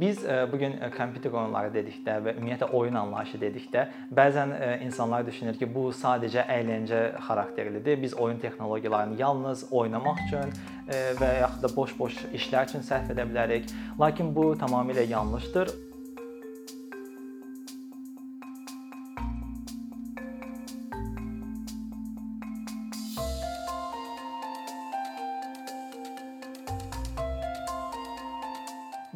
Biz 0.00 0.24
e, 0.24 0.48
bu 0.52 0.58
gün 0.58 0.72
e, 0.72 0.90
kompüter 0.90 1.32
oyunları 1.34 1.72
dedikdə 1.74 2.18
və 2.22 2.36
ümumiyyətlə 2.38 2.70
oyun 2.78 2.98
anlayışı 3.00 3.40
dedikdə 3.40 3.88
bəzən 4.14 4.54
e, 4.54 4.70
insanlar 4.86 5.26
düşünür 5.26 5.58
ki, 5.58 5.68
bu 5.74 5.88
sadəcə 5.90 6.46
əyləncə 6.46 7.02
xarakterlidir. 7.26 8.02
Biz 8.02 8.14
oyun 8.14 8.38
texnologiyalarını 8.38 9.20
yalnız 9.20 9.66
oynamaq 9.72 10.22
üçün 10.28 10.54
və 11.18 11.32
yaxud 11.40 11.66
da 11.66 11.74
boş-boş 11.76 12.22
işlər 12.38 12.70
üçün 12.70 12.86
sərf 12.86 13.10
edə 13.12 13.26
bilərik. 13.28 13.68
Lakin 14.00 14.34
bu 14.34 14.52
tamamilə 14.60 15.04
yanlışdır. 15.10 15.87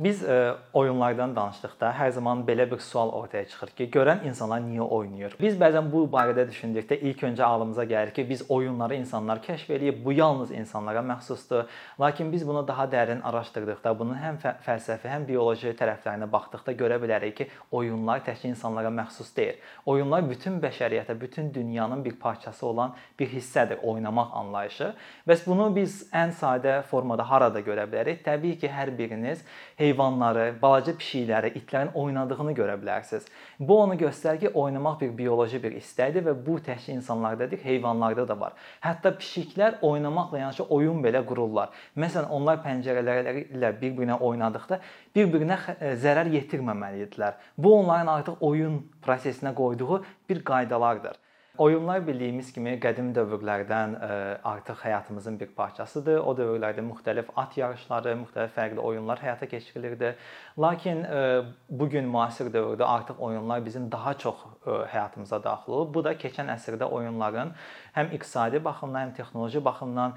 Biz 0.03 0.23
e, 0.25 0.55
oyunlardan 0.73 1.37
danışdıqda 1.37 1.93
hər 1.95 2.11
zaman 2.11 2.41
belə 2.43 2.65
bir 2.71 2.81
sual 2.83 3.13
ortaya 3.15 3.47
çıxır 3.47 3.71
ki, 3.79 3.85
görən 3.95 4.25
insanlar 4.27 4.59
niyə 4.65 4.83
oynayır? 4.83 5.37
Biz 5.39 5.55
bəzən 5.61 5.93
bu 5.93 6.01
barədə 6.11 6.43
düşündükdə 6.49 6.97
ilk 7.07 7.21
öncə 7.29 7.45
ağlımıza 7.47 7.85
gəlir 7.87 8.11
ki, 8.17 8.25
biz 8.31 8.43
oyunları 8.51 8.99
insanlar 8.99 9.39
kəşf 9.45 9.71
eləyib, 9.77 10.01
bu 10.05 10.13
yalnız 10.13 10.51
insanlara 10.51 11.05
məxsusdur. 11.07 11.69
Lakin 12.01 12.33
biz 12.33 12.47
bunu 12.49 12.65
daha 12.69 12.89
dərin 12.91 13.23
araşdırdıqda, 13.23 13.93
bunun 13.99 14.19
həm 14.19 14.41
fəlsəfi, 14.67 15.07
həm 15.07 15.29
bioloji 15.29 15.71
tərəflərinə 15.79 16.27
baxdıqda 16.33 16.75
görə 16.83 16.99
bilərik 17.05 17.37
ki, 17.39 17.49
oyunlar 17.71 18.27
təkcə 18.27 18.51
insanlara 18.51 18.91
məxsus 18.91 19.31
deyil. 19.37 19.63
Oyunlar 19.87 20.27
bütün 20.27 20.59
bəşəriyyətə, 20.67 21.21
bütün 21.21 21.55
dünyanın 21.55 22.05
bir 22.05 22.19
parçası 22.19 22.67
olan 22.67 22.99
bir 23.19 23.31
hissədir 23.31 23.79
oynamaq 23.87 24.35
anlayışı. 24.35 24.91
Bəs 25.29 25.47
bunu 25.47 25.71
biz 25.79 26.03
ən 26.11 26.35
sadə 26.35 26.81
formada 26.91 27.31
harada 27.31 27.63
görə 27.63 27.87
bilərik? 27.87 28.25
Təbii 28.27 28.59
ki, 28.59 28.67
hər 28.67 28.97
biriniz 28.99 29.47
heyvan 29.79 29.92
heyvanları, 29.93 30.55
balaca 30.63 30.93
pişikləri, 30.97 31.53
itlərin 31.59 31.93
oynadığını 31.95 32.53
görə 32.57 32.77
bilərsiniz. 32.81 33.27
Bu 33.61 33.79
onu 33.83 33.95
göstərir 34.01 34.41
ki, 34.41 34.49
oynamaq 34.49 35.01
bir 35.01 35.13
bioloji 35.19 35.61
bir 35.63 35.77
istəkdir 35.77 36.25
və 36.27 36.35
bu 36.47 36.59
təkcə 36.65 36.95
insanlarda 36.97 37.51
deyil, 37.51 37.65
heyvanlarda 37.65 38.27
da 38.29 38.39
var. 38.41 38.53
Hətta 38.85 39.13
pişiklər 39.19 39.81
oynamaqla 39.83 40.39
yanaşı 40.39 40.65
oyun 40.65 41.03
belə 41.05 41.25
qururlar. 41.27 41.73
Məsələn, 41.97 42.31
onlar 42.33 42.63
pəncərələri 42.65 43.47
ilə 43.57 43.73
bir-birinə 43.81 44.19
oynadıqda 44.21 44.81
bir-birinə 45.17 45.59
e, 45.79 45.93
zərər 46.01 46.33
yetirməməlidirlər. 46.33 47.37
Bu 47.59 47.77
onların 47.81 48.15
artıq 48.17 48.41
oyun 48.41 48.81
prosesinə 49.05 49.55
qoyduğu 49.55 50.03
bir 50.29 50.45
qaydalardır. 50.45 51.22
Oyunlar 51.61 52.01
bildiyimiz 52.07 52.49
kimi 52.57 52.79
qədim 52.81 53.11
dövrlərdən 53.13 53.97
e, 54.01 54.15
artıq 54.49 54.79
həyatımızın 54.87 55.35
bir 55.41 55.51
parçasıdır. 55.53 56.23
O 56.25 56.33
dövrlərdə 56.33 56.81
müxtəlif 56.87 57.29
at 57.37 57.59
yarışları, 57.61 58.15
müxtəlif 58.23 58.55
fərqli 58.57 58.81
oyunlar 58.81 59.21
həyata 59.21 59.45
keçirilirdi. 59.51 60.15
Lakin 60.59 61.05
e, 61.05 61.43
bu 61.69 61.91
gün 61.93 62.09
müasir 62.09 62.49
dövrdə 62.55 62.89
artıq 62.89 63.21
oyunlar 63.21 63.65
bizim 63.67 63.93
daha 63.93 64.15
çox 64.19 64.47
e, 64.65 64.71
həyatımıza 64.95 65.45
daxil 65.45 65.77
olub. 65.77 65.93
Bu 65.95 66.05
da 66.05 66.15
keçən 66.17 66.49
əsrdə 66.57 66.89
oyunların 66.89 67.53
həm 67.99 68.15
iqtisadi 68.17 68.65
baxımdan, 68.65 69.11
həm 69.11 69.15
texnoloji 69.21 69.65
baxımdan 69.65 70.17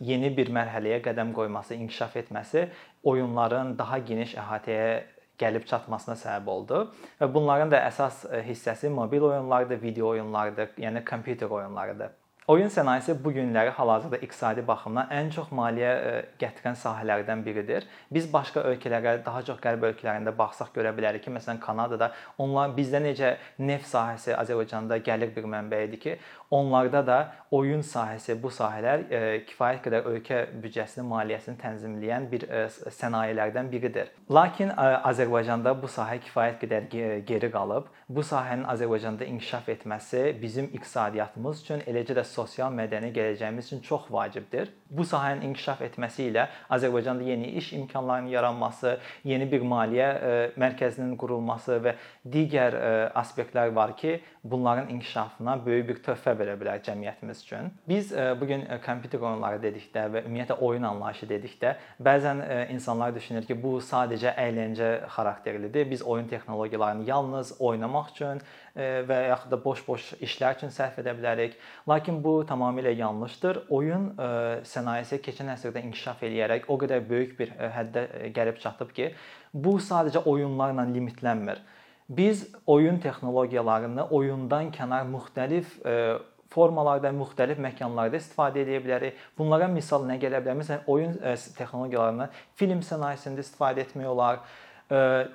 yeni 0.00 0.32
bir 0.36 0.48
mərhələyə 0.48 1.02
qədəm 1.04 1.36
qoyması, 1.36 1.74
inkişaf 1.74 2.16
etməsi 2.16 2.70
oyunların 3.04 3.76
daha 3.78 3.98
geniş 3.98 4.38
əhatəyə 4.40 5.13
gəlib 5.38 5.66
çatmasına 5.70 6.16
səbəb 6.20 6.50
oldu. 6.50 6.82
Və 7.20 7.30
bunların 7.34 7.72
da 7.72 7.80
əsas 7.88 8.24
e, 8.30 8.42
hissəsi 8.48 8.90
mobil 8.92 9.26
oyunlardır, 9.30 9.82
video 9.82 10.08
oyunlarıdır, 10.14 10.74
yəni 10.78 11.04
kompüter 11.04 11.50
oyunlarıdır. 11.50 12.12
Oyun 12.48 12.68
sənayesi 12.68 13.14
bu 13.24 13.30
günləri 13.32 13.70
hal-hazırda 13.72 14.18
iqtisadi 14.20 14.60
baxımdan 14.68 15.08
ən 15.16 15.30
çox 15.32 15.46
maliyyə 15.56 15.92
e, 15.96 16.16
gətirən 16.42 16.74
sahələrdən 16.76 17.40
biridir. 17.46 17.86
Biz 18.12 18.26
başqa 18.32 18.60
ölkələrə, 18.68 19.14
daha 19.24 19.40
çox 19.46 19.62
qərb 19.64 19.86
ölkələrində 19.88 20.34
baxsaq 20.36 20.74
görə 20.74 20.92
bilərik 20.92 21.24
ki, 21.24 21.32
məsələn 21.32 21.62
Kanadada 21.62 22.10
onlar 22.36 22.74
bizdə 22.76 23.00
necə 23.00 23.30
neft 23.58 23.88
sahəsi 23.88 24.36
Azərbaycanda 24.36 24.98
gəlir 25.06 25.32
bir 25.32 25.48
mənbəyidir 25.54 26.02
ki, 26.02 26.18
onlarda 26.50 27.00
da 27.06 27.18
oyun 27.50 27.80
sahəsi, 27.80 28.36
bu 28.42 28.52
sahələr 28.52 29.06
e, 29.08 29.22
kifayət 29.48 29.80
qədər 29.86 30.10
ölkə 30.12 30.42
büdcəsinin 30.66 31.08
maliyyəsini 31.14 31.56
tənzimləyən 31.64 32.28
bir 32.28 32.44
e, 32.44 32.66
sənayelərdən 32.98 33.72
biridir. 33.72 34.12
Lakin 34.28 34.76
Azərbaycanda 34.76 35.72
bu 35.80 35.88
sahə 35.88 36.20
kifayət 36.20 36.60
qədər 36.66 36.92
geri 37.24 37.52
qalıb. 37.56 37.88
Bu 38.12 38.20
sahənin 38.20 38.68
Azərbaycanda 38.68 39.24
inkişaf 39.32 39.72
etməsi 39.78 40.26
bizim 40.44 40.68
iqtisadiyyatımız 40.76 41.64
üçün, 41.64 41.84
eləcə 41.88 42.20
də 42.20 42.28
sosial 42.34 42.72
mədəni 42.74 43.12
gələcəyimiz 43.14 43.70
üçün 43.70 43.82
çox 43.86 44.10
vacibdir. 44.12 44.72
Bu 44.90 45.06
sahənin 45.08 45.46
inkişaf 45.48 45.82
etməsi 45.86 46.28
ilə 46.30 46.48
Azərbaycanda 46.74 47.24
yeni 47.26 47.52
iş 47.60 47.72
imkanlarının 47.78 48.32
yaranması, 48.34 48.98
yeni 49.24 49.48
bir 49.50 49.64
maliyyə 49.70 50.08
e, 50.10 50.34
mərkəzinin 50.60 51.16
qurulması 51.20 51.80
və 51.86 51.96
digər 52.36 52.78
e, 52.78 52.92
aspektlər 53.22 53.74
var 53.74 53.96
ki, 53.96 54.18
bunların 54.44 54.88
inkişafına 54.88 55.56
böyük 55.66 55.88
bir 55.88 56.00
töhfə 56.04 56.34
verə 56.38 56.56
bilər 56.60 56.82
cəmiyyətimiz 56.84 57.42
üçün. 57.44 57.70
Biz 57.88 58.12
e, 58.12 58.26
bu 58.40 58.46
gün 58.46 58.66
kompüter 58.86 59.20
oyunları 59.20 59.62
dedikdə 59.62 60.06
və 60.12 60.24
ümumiyyətlə 60.26 60.58
oyun 60.60 60.82
anlayışı 60.90 61.28
dedikdə 61.30 61.74
bəzən 62.04 62.42
insanlar 62.72 63.14
düşünür 63.14 63.46
ki, 63.48 63.56
bu 63.62 63.78
sadəcə 63.80 64.34
əyləncə 64.36 64.90
xarakterlidir. 65.16 65.90
Biz 65.90 66.02
oyun 66.02 66.28
texnologiyalarını 66.28 67.08
yalnız 67.08 67.54
oynamaq 67.60 68.12
üçün 68.12 68.42
və 68.76 69.18
yaxud 69.28 69.52
da 69.52 69.58
boş-boş 69.64 70.08
işlər 70.26 70.56
üçün 70.58 70.72
sərf 70.74 70.98
edə 70.98 71.14
bilərik. 71.14 71.54
Lakin 71.88 72.18
bu 72.24 72.40
tamamilə 72.48 72.90
yanlışdır. 72.98 73.64
Oyun 73.70 74.10
sənayesi 74.66 75.20
keçən 75.22 75.52
əsrdə 75.54 75.84
inkişaf 75.86 76.24
eləyərək 76.26 76.66
o 76.68 76.78
qədər 76.82 77.06
böyük 77.08 77.38
bir 77.38 77.54
həddə 77.76 78.04
gəlib 78.34 78.58
çatıb 78.62 78.90
ki, 78.96 79.12
bu 79.54 79.78
sadəcə 79.78 80.24
oyunlarla 80.26 80.88
limitlənmir. 80.90 81.62
Biz 82.08 82.48
oyun 82.66 82.98
texnologiyalarını 83.00 84.04
oyundan 84.10 84.68
kənar 84.74 85.06
müxtəlif 85.08 85.78
formalarda, 86.52 87.10
müxtəlif 87.16 87.58
məkanlarda 87.64 88.20
istifadə 88.20 88.60
edə 88.60 88.82
bilərik. 88.84 89.16
Bunlara 89.38 89.70
misal 89.72 90.04
nə 90.04 90.18
gələ 90.20 90.42
bilər? 90.44 90.58
Məsələn, 90.60 90.84
oyun 90.86 91.16
texnologiyalarını 91.56 92.28
film 92.60 92.84
sənayesində 92.84 93.40
istifadə 93.40 93.86
etmək 93.86 94.12
olar 94.12 94.44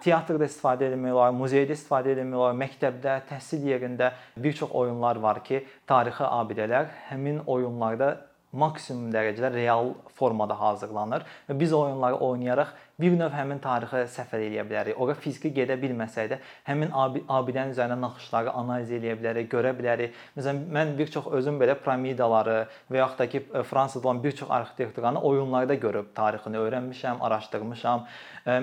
teatrda 0.05 0.45
istifadə 0.45 0.91
etmək 0.91 1.15
olar, 1.15 1.33
muzeydə 1.33 1.73
istifadə 1.73 2.13
etmək 2.13 2.37
olar, 2.37 2.57
məktəbdə, 2.61 3.15
təhsil 3.31 3.65
yerində 3.65 4.13
bir 4.37 4.53
çox 4.53 4.69
oyunlar 4.77 5.17
var 5.17 5.41
ki, 5.43 5.63
tarixi 5.89 6.23
abidələr 6.23 6.91
həmin 7.09 7.41
oyunlarda 7.49 8.11
maksimum 8.51 9.11
dərəcədə 9.13 9.51
real 9.53 9.93
formada 10.17 10.55
hazırlanır 10.59 11.25
və 11.49 11.57
biz 11.59 11.73
oyunları 11.73 12.17
oynayaraq 12.25 12.71
bir 12.99 13.13
növ 13.15 13.31
həmin 13.31 13.61
tarixə 13.63 14.01
səfər 14.11 14.41
eləyə 14.43 14.65
bilərik. 14.67 14.97
Ora 14.99 15.13
fiziki 15.15 15.51
gedə 15.55 15.77
bilməsək 15.79 16.31
də 16.33 16.39
həmin 16.67 16.91
abidənin 16.91 17.71
üzərinə 17.71 17.95
naxışları 18.01 18.51
analiz 18.59 18.91
eləyə 18.91 19.15
bilərik, 19.21 19.47
görə 19.51 19.71
bilərik. 19.77 20.17
Məsələn, 20.35 20.65
mən 20.75 20.95
bir 20.97 21.11
çox 21.13 21.29
özüm 21.39 21.61
belə 21.61 21.77
piramidaları 21.79 22.57
və 22.91 22.99
yaxud 22.99 23.21
da 23.21 23.29
ki, 23.31 23.43
Fransada 23.69 24.07
olan 24.07 24.23
bir 24.23 24.35
çox 24.41 24.51
arxitekturanı 24.51 25.21
oyunlarda 25.29 25.77
görüb 25.79 26.11
tarixini 26.15 26.59
öyrənmişəm, 26.59 27.21
araşdırmışam. 27.23 28.03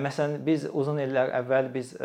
Məsələn, 0.05 0.37
biz 0.45 0.67
uzun 0.69 1.01
illər 1.01 1.33
əvvəl 1.41 1.73
biz 1.73 1.95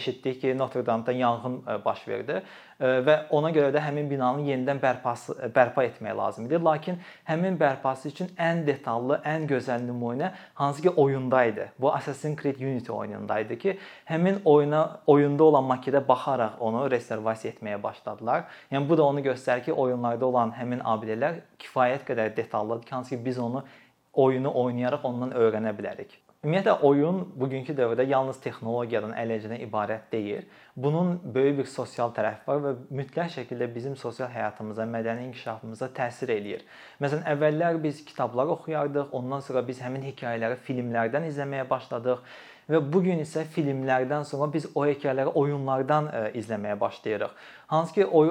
eşitdik 0.00 0.40
ki, 0.40 0.56
Notre 0.58 0.86
Dame'da 0.86 1.12
yanğın 1.12 1.62
baş 1.84 2.08
verdi 2.08 2.42
və 2.80 3.14
ona 3.34 3.50
görə 3.50 3.72
də 3.74 3.80
həmin 3.82 4.06
binanın 4.10 4.44
yenidən 4.46 4.78
bərpası 4.82 5.34
bərpa 5.54 5.82
etmək 5.88 6.14
lazım 6.16 6.46
idi. 6.46 6.60
Lakin 6.62 6.98
həmin 7.26 7.58
bərpası 7.58 8.12
üçün 8.12 8.30
ən 8.38 8.62
detallı, 8.66 9.18
ən 9.26 9.48
gözəl 9.50 9.82
nümunə 9.86 10.30
hansı 10.54 10.82
ki 10.82 10.90
oyunda 10.90 11.44
idi. 11.44 11.66
Bu 11.78 11.92
Assassin's 11.94 12.38
Creed 12.40 12.60
Unity 12.60 12.92
oyununda 12.92 13.40
idi 13.40 13.58
ki, 13.58 13.78
həmin 14.06 14.40
oyuna 14.44 15.00
oyunda 15.06 15.44
olan 15.44 15.66
makedə 15.72 16.02
baxaraq 16.08 16.60
onu 16.60 16.86
reservasiya 16.90 17.52
etməyə 17.54 17.82
başladılar. 17.82 18.46
Yəni 18.70 18.88
bu 18.88 18.98
da 18.98 19.04
onu 19.10 19.26
göstərir 19.26 19.64
ki, 19.66 19.72
oyunlarda 19.72 20.26
olan 20.26 20.54
həmin 20.54 20.84
abidələr 20.84 21.42
kifayət 21.58 22.06
qədər 22.12 22.36
detallıdır 22.36 22.86
ki, 22.86 22.94
hansı 22.94 23.16
ki 23.16 23.24
biz 23.24 23.38
onu 23.38 23.64
oyunu 24.12 24.54
oynayaraq 24.54 25.04
ondan 25.04 25.34
öyrənə 25.34 25.74
bilərik. 25.78 26.27
Ümumiyyətlə 26.46 26.72
oyun 26.86 27.16
bugünkü 27.34 27.74
dövrdə 27.74 28.04
yalnız 28.06 28.36
texnologiyadan 28.38 29.10
ələcədən 29.18 29.58
ibarət 29.64 30.04
deyil. 30.12 30.44
Bunun 30.78 31.16
böyük 31.34 31.56
bir 31.58 31.66
sosial 31.66 32.12
tərəfi 32.14 32.46
var 32.46 32.60
və 32.62 32.70
mütləq 33.00 33.32
şəkildə 33.34 33.66
bizim 33.74 33.96
sosial 33.98 34.30
həyatımıza, 34.30 34.86
mədəni 34.86 35.24
inkişafımıza 35.26 35.88
təsir 35.96 36.30
eləyir. 36.36 36.62
Məsələn, 37.02 37.24
əvvəllər 37.32 37.80
biz 37.82 38.04
kitablar 38.06 38.54
oxuyardıq, 38.54 39.10
ondan 39.18 39.42
sonra 39.42 39.64
biz 39.66 39.82
həmin 39.82 40.06
hekayələri 40.12 40.60
filmlərdən 40.68 41.26
izləməyə 41.32 41.66
başladıq 41.74 42.22
və 42.68 42.80
bu 42.92 43.00
gün 43.04 43.22
isə 43.22 43.44
filmlərdən 43.54 44.26
sonra 44.28 44.50
biz 44.52 44.66
o 44.74 44.84
hekayələri 44.86 45.32
oyunlardan 45.40 46.08
ə, 46.08 46.20
e, 46.28 46.32
izləməyə 46.40 46.76
başlayırıq. 46.80 47.32
Hansı 47.68 47.94
ki 47.94 48.06
oy 48.06 48.30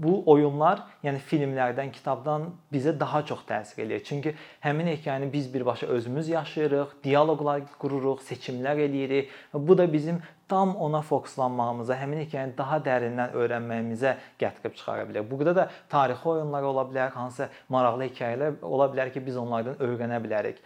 bu 0.00 0.14
oyunlar, 0.32 0.84
yəni 1.04 1.20
filmlərdən, 1.30 1.90
kitabdan 1.92 2.50
bizə 2.72 2.94
daha 3.00 3.22
çox 3.26 3.44
təsir 3.48 3.82
eləyir. 3.84 4.04
Çünki 4.04 4.34
həmin 4.64 4.88
hekayəni 4.94 5.30
biz 5.32 5.50
birbaşa 5.54 5.86
özümüz 5.96 6.28
yaşayırıq, 6.28 6.94
dialoqlar 7.04 7.64
qururuq, 7.80 8.22
seçimlər 8.28 8.84
eləyirik 8.86 9.32
və 9.54 9.62
bu 9.68 9.78
da 9.78 9.88
bizim 9.92 10.20
tam 10.48 10.76
ona 10.76 11.00
fokuslanmağımıza, 11.02 11.96
həmin 11.96 12.24
hekayəni 12.24 12.56
daha 12.58 12.78
dərindən 12.84 13.32
öyrənməyimizə 13.40 14.16
gətirib 14.40 14.76
çıxara 14.76 15.08
bilər. 15.08 15.24
Burada 15.30 15.56
da 15.56 15.68
tarixi 15.88 16.28
oyunlar 16.28 16.68
ola 16.68 16.84
bilər, 16.90 17.10
hansısa 17.16 17.48
maraqlı 17.68 18.10
hekayələr 18.10 18.60
ola 18.62 18.90
bilər 18.92 19.12
ki, 19.12 19.24
biz 19.24 19.40
onlardan 19.40 19.80
öyrənə 19.80 20.20
bilərik. 20.24 20.60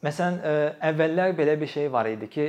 Məsələn, 0.00 0.38
əvvəllər 0.90 1.34
belə 1.36 1.58
bir 1.60 1.68
şey 1.68 1.90
var 1.92 2.08
idi 2.08 2.30
ki, 2.32 2.44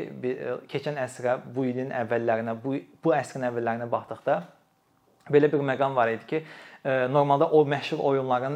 keçən 0.71 0.95
əsrə, 1.01 1.35
bu 1.51 1.65
ilin 1.67 1.91
əvvəllərinə, 1.91 2.55
bu 2.63 2.77
bu 3.03 3.11
əsrin 3.11 3.43
əvvəllərinə 3.49 3.89
baxdıqda 3.91 4.37
belə 5.31 5.49
bir 5.51 5.63
məqam 5.67 5.95
var 5.95 6.11
idi 6.13 6.27
ki, 6.29 6.39
normalda 6.85 7.45
o 7.45 7.61
məşhur 7.65 7.99
oyunların, 7.99 8.55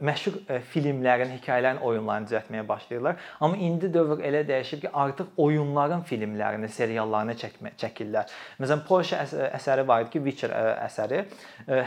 məşhur 0.00 0.38
filmlərin, 0.72 1.28
hekayələrin 1.36 1.82
oyunlarını 1.84 2.30
düzəltməyə 2.30 2.68
başlayırlar. 2.68 3.16
Amma 3.40 3.56
indi 3.60 3.90
dövr 3.92 4.22
elə 4.24 4.40
dəyişib 4.48 4.80
ki, 4.86 4.90
artıq 4.96 5.34
oyunların 5.36 6.00
filmlərini, 6.08 6.70
seriallarını 6.72 7.34
çəkmə, 7.36 7.74
çəkirlər. 7.76 8.32
Məsələn, 8.62 8.84
Polşa 8.88 9.20
əsəri 9.58 9.84
var 9.88 10.06
idi 10.06 10.14
ki, 10.14 10.22
Witcher 10.24 10.54
əsəri. 10.86 11.24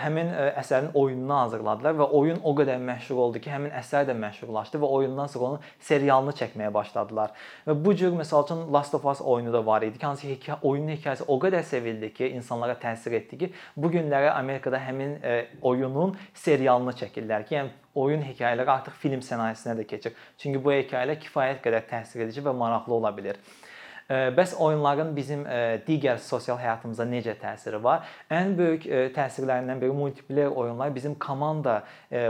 Həmin 0.04 0.30
əsərin 0.62 0.92
oyununu 0.94 1.38
hazırladılar 1.40 1.98
və 2.04 2.10
oyun 2.20 2.38
o 2.44 2.54
qədər 2.60 2.78
məşhur 2.86 3.24
oldu 3.26 3.42
ki, 3.42 3.50
həmin 3.50 3.74
əsər 3.82 4.06
də 4.12 4.14
məşhurlaşdı 4.20 4.84
və 4.84 4.92
oyundan 5.00 5.34
sonra 5.34 5.56
onun 5.56 5.66
serialını 5.90 6.38
çəkməyə 6.38 6.70
başladılar. 6.74 7.34
Və 7.66 7.78
bu 7.86 7.96
cür 7.98 8.14
məsəl 8.14 8.46
üçün 8.46 8.62
Last 8.74 8.94
of 8.94 9.10
Us 9.10 9.22
oyunu 9.22 9.54
da 9.54 9.66
var 9.66 9.82
idi 9.88 9.98
ki, 9.98 10.06
hansı 10.06 10.30
hekayə, 10.30 10.62
oyunun 10.62 10.94
hekayəsi 10.94 11.26
o 11.26 11.42
qədər 11.42 11.66
sevildi 11.66 12.14
ki, 12.14 12.30
insanlara 12.38 12.78
təsir 12.78 13.18
etdi 13.24 13.42
ki, 13.42 13.52
bu 13.78 13.90
günləri 13.90 14.30
Amerikada 14.30 14.78
həmin 14.86 15.18
oyun 15.62 15.79
oyunun 15.80 16.16
serialını 16.34 16.94
çəkirlər 17.00 17.46
ki, 17.48 17.56
yəni 17.56 17.72
oyun 17.96 18.24
hekayələri 18.28 18.74
artıq 18.76 19.00
film 19.00 19.24
sənayesinə 19.26 19.78
də 19.80 19.88
keçir. 19.88 20.16
Çünki 20.38 20.62
bu 20.64 20.74
hekayələr 20.76 21.20
kifayət 21.24 21.64
qədər 21.66 21.88
təsir 21.90 22.26
edici 22.26 22.44
və 22.46 22.54
maraqlı 22.56 23.00
ola 23.00 23.12
bilər. 23.16 23.40
Bəs 24.10 24.56
oyunların 24.58 25.12
bizim 25.14 25.44
digər 25.86 26.18
sosial 26.18 26.58
həyatımıza 26.58 27.06
necə 27.06 27.36
təsiri 27.38 27.78
var? 27.84 28.08
Ən 28.34 28.56
böyük 28.58 28.88
təsirlərindən 29.14 29.78
biri 29.82 29.94
multiplayer 29.94 30.50
oyunlar 30.50 30.96
bizim 30.96 31.14
komanda 31.14 31.84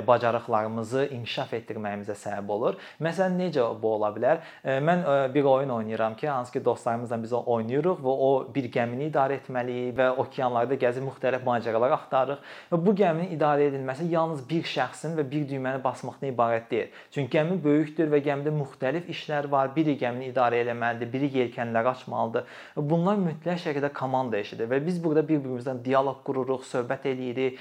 bacarıqlarımızı 0.07 1.05
inkişaf 1.15 1.53
etdirməyimizə 1.55 2.17
səbəb 2.19 2.51
olur. 2.51 2.75
Məsələn, 2.99 3.37
necə 3.39 3.63
bu 3.81 3.93
ola 3.93 4.09
bilər? 4.11 4.41
Mən 4.65 5.05
bir 5.33 5.47
oyun 5.47 5.69
oynayıram 5.77 6.17
ki, 6.19 6.27
hansı 6.27 6.51
ki 6.51 6.65
dostlarımızla 6.65 7.21
biz 7.23 7.33
oynayırıq 7.33 8.03
və 8.03 8.17
o 8.27 8.29
bir 8.55 8.67
gəmini 8.75 9.07
idarə 9.07 9.39
etməliyik 9.39 9.95
və 10.01 10.09
okeanlarda 10.25 10.75
gəzib 10.83 11.07
müxtəlif 11.07 11.47
macəralar 11.47 11.95
axtarırıq 11.95 12.43
və 12.73 12.81
bu 12.85 12.95
gəminin 12.99 13.31
idarə 13.37 13.69
edilməsi 13.71 14.09
yalnız 14.11 14.43
bir 14.49 14.67
şəxsin 14.67 15.15
və 15.15 15.23
bir 15.31 15.47
düyməni 15.47 15.79
basmaqdan 15.83 16.33
ibarət 16.33 16.69
deyil. 16.75 16.91
Çünki 17.15 17.37
gəmi 17.37 17.55
böyükdür 17.63 18.11
və 18.11 18.19
gəmidə 18.27 18.51
müxtəlif 18.59 19.07
işlər 19.15 19.47
var. 19.47 19.71
Biri 19.75 19.95
gəmini 19.95 20.33
idarə 20.33 20.59
etməlidir, 20.65 21.13
biri 21.13 21.31
yelkən 21.39 21.68
yelkənləri 21.69 21.89
açmalıdır. 21.93 22.47
Bunlar 22.75 23.19
mütləq 23.21 23.61
şəkildə 23.63 23.91
komanda 23.93 24.39
işidir 24.39 24.69
və 24.69 24.81
biz 24.85 24.99
burada 25.03 25.23
bir-birimizlə 25.27 25.77
dialoq 25.83 26.23
qururuq, 26.25 26.65
söhbət 26.65 27.05
eləyirik 27.13 27.59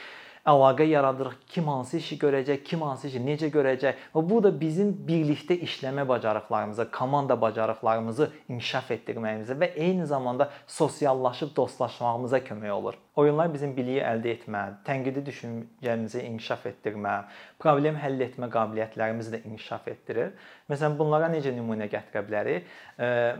əlaqə 0.48 0.86
yaradırıq. 0.88 1.34
Kim 1.48 1.68
hansı 1.68 1.98
işi 1.98 2.18
görəcək, 2.18 2.62
kim 2.64 2.82
hansı 2.86 3.08
işi 3.10 3.20
necə 3.24 3.50
görəcək 3.52 4.06
və 4.14 4.22
bu 4.30 4.40
da 4.44 4.52
bizim 4.60 4.94
birlikdə 5.08 5.58
işləmə 5.64 6.06
bacarıqlarımızı, 6.08 6.90
komanda 6.90 7.36
bacarıqlarımızı 7.40 8.30
inkişaf 8.48 8.90
etdirməyimizə 8.96 9.58
və 9.60 9.72
eyni 9.74 10.06
zamanda 10.06 10.48
sosiallaşıb 10.66 11.56
dostlaşmağımıza 11.56 12.38
kömək 12.38 12.70
olur. 12.70 12.98
Oyunlar 13.18 13.48
bizim 13.50 13.72
biliyi 13.74 13.98
əldə 14.06 14.30
etmə, 14.36 14.60
tənqidi 14.86 15.24
düşüncəmizi 15.26 16.20
inkişaf 16.22 16.68
etdirmə, 16.70 17.14
problem 17.58 17.96
həll 17.98 18.20
etmə 18.22 18.46
qabiliyyətlərimizi 18.52 19.32
də 19.32 19.40
inkişaf 19.42 19.88
etdirir. 19.90 20.36
Məsələn, 20.70 20.94
bunlara 21.00 21.26
necə 21.32 21.50
nümunə 21.56 21.88
gətirə 21.90 22.22
bilərik? 22.28 22.68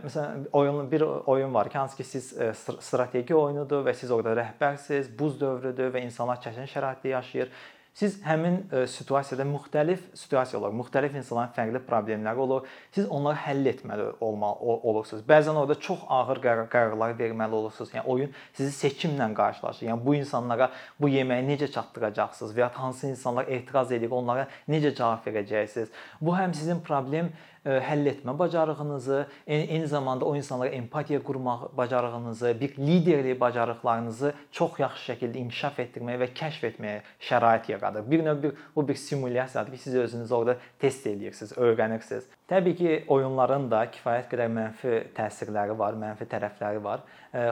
Məsələn, 0.03 0.49
oyun 0.51 0.91
bir 0.91 1.05
oyun 1.31 1.53
var 1.53 1.69
ki, 1.69 1.77
hansı 1.77 1.95
ki 1.95 2.03
siz 2.03 2.33
strateji 2.59 3.35
oyunudur 3.35 3.85
və 3.87 3.93
siz 3.95 4.11
orada 4.11 4.35
rəhbərsiniz, 4.41 5.13
buz 5.15 5.39
dövrüdür 5.39 5.93
və 5.95 6.03
insanlar 6.03 6.43
çətin 6.43 6.67
şəraitdə 6.67 6.98
yaşayır. 7.07 7.51
Siz 7.99 8.21
həmin 8.23 8.61
e, 8.71 8.85
situasiyada 8.87 9.43
müxtəlif 9.43 10.03
situasiyalar, 10.15 10.71
müxtəlif 10.71 11.17
insanların 11.19 11.51
fərqli 11.55 11.81
problemləri 11.83 12.39
olur. 12.39 12.67
Siz 12.95 13.09
onları 13.11 13.41
həll 13.43 13.67
etməli 13.73 14.05
olmalı 14.23 14.77
olursunuz. 14.91 15.25
Bəzən 15.27 15.57
orada 15.59 15.75
çox 15.75 16.05
ağır 16.07 16.39
qərarlar 16.45 17.17
verməli 17.19 17.59
olursunuz. 17.59 17.91
Yəni 17.97 18.05
oyun 18.13 18.31
sizi 18.53 18.71
seçimlə 18.77 19.27
qarşılaşır. 19.35 19.89
Yəni 19.89 20.05
bu 20.05 20.15
insanlara 20.15 20.69
bu 21.01 21.09
yeməyi 21.11 21.43
necə 21.49 21.67
çatdıracaqsınız 21.73 22.55
və 22.55 22.63
ya 22.63 22.71
hansı 22.73 23.09
insanlar 23.09 23.51
etiraz 23.51 23.91
edir, 23.91 24.11
onlara 24.11 24.47
necə 24.69 24.93
cavab 24.95 25.27
verəcəksiniz. 25.27 25.91
Bu 26.21 26.37
həm 26.37 26.55
sizin 26.55 26.79
problem 26.79 27.33
həll 27.65 28.07
etmə 28.13 28.39
bacarığınızı, 28.39 29.25
eyni 29.47 29.87
zamanda 29.87 30.25
o 30.25 30.35
insanlara 30.35 30.69
empatiya 30.69 31.23
qurmaq 31.23 31.77
bacarığınızı, 31.77 32.57
bir 32.61 32.77
liderlik 32.77 33.39
bacarıqlarınızı 33.41 34.33
çox 34.51 34.79
yaxşı 34.79 35.11
şəkildə 35.11 35.37
inkişaf 35.43 35.79
etdirməyə 35.85 36.23
və 36.23 36.31
kəşf 36.33 36.67
etməyə 36.71 37.01
şərait 37.19 37.71
yaradır. 37.71 38.11
Bir 38.11 38.25
növ 38.25 38.43
bir 38.43 38.53
bu 38.75 38.87
bir 38.87 38.95
simulyasiyadır 38.95 39.71
ki, 39.71 39.77
siz 39.77 39.95
özünüz 39.95 40.31
orada 40.31 40.57
test 40.79 41.07
eləyirsiniz, 41.07 41.57
öyrənirsiniz. 41.57 42.38
Təbii 42.49 42.75
ki, 42.75 42.93
oyunların 43.13 43.67
da 43.69 43.83
kifayət 43.93 44.31
qədər 44.31 44.47
mənfi 44.49 44.91
təsirləri 45.13 45.75
var, 45.77 45.93
mənfi 46.01 46.25
tərəfləri 46.31 46.79
var. 46.81 47.03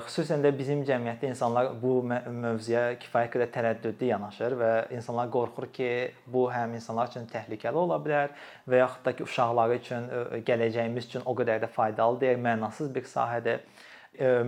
Xüsusən 0.07 0.41
də 0.41 0.49
bizim 0.57 0.79
cəmiyyətdə 0.87 1.29
insanlar 1.29 1.67
bu 1.77 1.99
mövzuya 2.01 2.95
kifayət 3.03 3.35
qədər 3.35 3.51
tərəddüdlü 3.53 4.09
yanaşır 4.09 4.55
və 4.57 4.71
insanlar 4.97 5.29
qorxur 5.35 5.67
ki, 5.75 5.89
bu 6.25 6.47
həm 6.49 6.73
insanlar 6.79 7.11
üçün 7.11 7.29
təhlükəli 7.29 7.77
ola 7.77 7.99
bilər 8.01 8.33
və 8.65 8.79
yaxud 8.81 9.05
da 9.05 9.13
ki, 9.19 9.27
uşaqları 9.29 9.77
üçün, 9.83 10.09
gələcəyimiz 10.49 11.11
üçün 11.11 11.29
o 11.29 11.37
qədər 11.37 11.61
də 11.67 11.69
faydalı 11.77 12.23
deyil, 12.25 12.41
mənasız 12.49 12.89
bir 12.97 13.05
sahədir. 13.11 13.61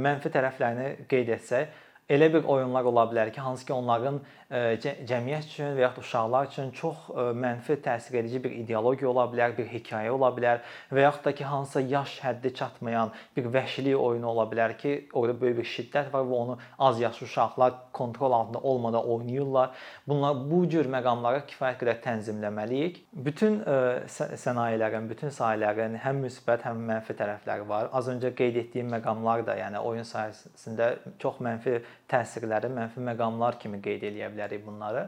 Mənfi 0.01 0.33
tərəflərini 0.33 1.05
qeyd 1.13 1.29
etsək, 1.37 1.77
elə 2.09 2.33
bir 2.33 2.43
oyunlar 2.49 2.89
ola 2.89 3.05
bilər 3.11 3.31
ki, 3.31 3.41
hansı 3.41 3.65
ki, 3.65 3.73
onların 3.73 4.19
cəmiyyət 4.49 5.45
üçün 5.45 5.75
və 5.77 5.83
yaxud 5.83 6.01
uşaqlar 6.01 6.47
üçün 6.49 6.71
çox 6.73 7.03
mənfi 7.37 7.75
təsir 7.85 8.15
edici 8.23 8.39
bir 8.41 8.55
ideologiya 8.63 9.11
ola 9.11 9.27
bilər, 9.29 9.53
bir 9.57 9.67
hekayə 9.69 10.09
ola 10.09 10.31
bilər 10.33 10.63
və 10.89 11.03
yaxud 11.03 11.27
da 11.27 11.33
ki, 11.37 11.45
hansısa 11.45 11.83
yaş 11.85 12.15
həddi 12.23 12.53
çatmayan 12.57 13.11
bir 13.37 13.51
vəhşilik 13.53 13.93
oyunu 13.93 14.25
ola 14.31 14.47
bilər 14.49 14.73
ki, 14.77 14.93
orada 15.13 15.35
böyük 15.41 15.59
bir 15.59 15.69
şiddət 15.69 16.09
var 16.13 16.25
və 16.25 16.39
onu 16.39 16.57
az 16.79 17.01
yaşlı 17.01 17.27
uşaqlar 17.27 17.75
kontrol 17.93 18.31
altında 18.31 18.59
olmadan 18.59 19.05
oynayırlar. 19.05 19.69
Bunlar 20.07 20.41
bu 20.49 20.63
cür 20.69 20.89
məqamları 20.89 21.45
kifayət 21.45 21.77
qədər 21.83 22.01
tənzimləməliyik. 22.07 22.99
Bütün 23.13 23.61
sənayələrin, 24.09 25.05
bütün 25.13 25.29
sahələrin 25.29 25.99
həm 26.01 26.25
müsbət, 26.25 26.65
həm 26.65 26.81
mənfi 26.89 27.13
tərəfləri 27.21 27.69
var. 27.69 27.93
Az 27.93 28.09
öncə 28.09 28.33
qeyd 28.33 28.57
etdiyim 28.65 28.89
məqamlar 28.97 29.45
da, 29.45 29.59
yəni 29.61 29.85
oyun 29.85 30.09
sahəsində 30.09 30.95
çox 31.21 31.37
mənfi 31.45 31.77
təsirləri, 32.09 32.69
mənfi 32.73 33.03
məqamlar 33.03 33.59
kimi 33.59 33.81
qeyd 33.83 34.05
eləyə 34.11 34.29
bilərik 34.33 34.65
bunları. 34.65 35.07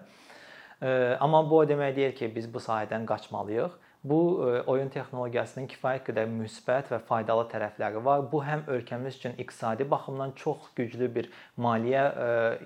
Amma 1.22 1.44
bu 1.50 1.62
o 1.62 1.66
demək 1.70 1.96
deyil 1.96 2.14
ki, 2.18 2.32
biz 2.36 2.48
bu 2.52 2.60
sahədən 2.60 3.06
qaçmalıyıq. 3.10 3.78
Bu 4.04 4.18
oyun 4.66 4.88
texnologiyasının 4.90 5.68
kifayət 5.70 6.08
qədər 6.08 6.30
müsbət 6.34 6.88
və 6.90 6.98
faydalı 7.06 7.44
tərəfləri 7.52 8.02
var. 8.02 8.24
Bu 8.32 8.40
həm 8.42 8.64
ölkəmiz 8.74 9.20
üçün 9.20 9.36
iqtisadi 9.38 9.86
baxımdan 9.92 10.34
çox 10.42 10.72
güclü 10.76 11.10
bir 11.16 11.30
maliyyə 11.62 12.06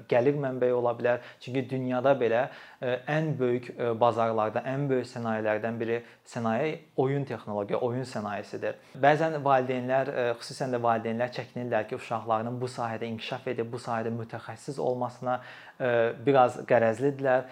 gəlir 0.08 0.40
mənbəyi 0.40 0.72
ola 0.78 0.94
bilər. 0.96 1.20
Çünki 1.44 1.66
dünyada 1.70 2.16
belə 2.16 2.46
ən 3.12 3.34
böyük 3.40 3.68
bazarlarda, 4.00 4.64
ən 4.64 4.88
böyük 4.88 5.10
sənayelərdən 5.12 5.80
biri 5.80 6.00
sənaye 6.24 6.72
oyun 6.96 7.28
texnologiya, 7.28 7.84
oyun 7.84 8.08
sənayesidir. 8.08 8.80
Bəzən 8.96 9.36
valideynlər, 9.44 10.14
xüsusən 10.40 10.72
də 10.72 10.80
valideynlər 10.88 11.36
çəkinirlər 11.36 11.90
ki, 11.90 12.00
uşaqlarının 12.00 12.62
bu 12.62 12.72
sahədə 12.72 13.12
inkişaf 13.12 13.52
edib, 13.52 13.74
bu 13.76 13.84
sahədə 13.84 14.16
mütəxəssis 14.16 14.80
olmasına 14.80 15.42
biraz 15.80 16.60
qərəzlidirlər. 16.68 17.48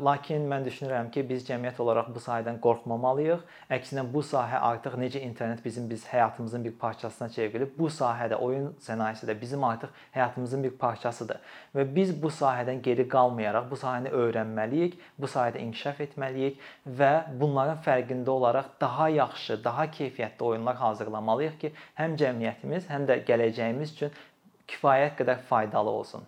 Lakin 0.00 0.46
mən 0.48 0.64
düşünürəm 0.64 1.10
ki, 1.12 1.22
biz 1.28 1.44
cəmiyyət 1.44 1.78
olaraq 1.84 2.06
bu 2.14 2.20
sahədən 2.24 2.56
qorxmamalıyıq. 2.64 3.42
Əksinə 3.76 4.06
bu 4.12 4.22
sahə 4.24 4.58
artıq 4.66 4.96
necə 4.98 5.20
internet 5.20 5.60
bizim 5.64 5.84
biz 5.90 6.06
həyatımızın 6.08 6.64
bir 6.64 6.72
parçasına 6.80 7.28
çevrilib, 7.28 7.76
bu 7.78 7.90
sahədə 7.92 8.40
oyun 8.40 8.70
sənayesi 8.80 9.28
də 9.28 9.36
bizim 9.40 9.64
artıq 9.64 9.92
həyatımızın 10.16 10.64
bir 10.64 10.74
parçasıdır. 10.80 11.38
Və 11.76 11.84
biz 11.94 12.14
bu 12.22 12.32
sahədən 12.32 12.80
geri 12.82 13.06
qalmayaraq 13.08 13.68
bu 13.70 13.78
sahəni 13.84 14.14
öyrənməliyik, 14.22 14.96
bu 15.18 15.28
sahədə 15.28 15.60
inkişaf 15.60 16.00
etməliyik 16.08 16.58
və 16.88 17.12
bunların 17.40 17.84
fərqində 17.84 18.32
olaraq 18.32 18.74
daha 18.80 19.08
yaxşı, 19.20 19.60
daha 19.64 19.86
keyfiyyətli 19.86 20.42
oyunlar 20.54 20.76
hazırlamalıyıq 20.80 21.60
ki, 21.60 21.74
həm 22.00 22.16
cəmiyyətimiz, 22.16 22.88
həm 22.88 23.06
də 23.06 23.22
gələcəyimiz 23.28 23.96
üçün 23.98 24.20
kifayət 24.66 25.20
qədər 25.20 25.44
faydalı 25.52 25.90
olsun. 26.00 26.24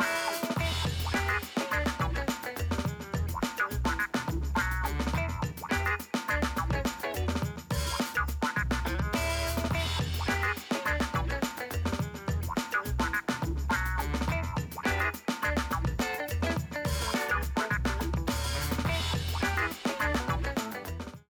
you. 0.00 0.05